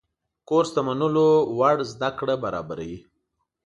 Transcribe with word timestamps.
کورس 0.47 0.69
د 0.73 0.77
منلو 0.87 1.29
وړ 1.57 1.77
زده 1.93 2.09
کړه 2.19 2.35
برابروي. 2.43 2.97